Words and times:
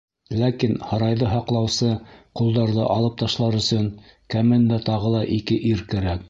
Ләкин 0.37 0.71
һарайҙы 0.91 1.27
һаҡлаусы 1.33 1.89
ҡолдарҙы 2.41 2.87
алып 2.95 3.19
ташлар 3.23 3.59
өсөн, 3.61 3.87
кәмендә 4.37 4.81
тағы 4.89 5.15
ла 5.19 5.23
ике 5.39 5.61
ир 5.75 5.87
кәрәк. 5.95 6.19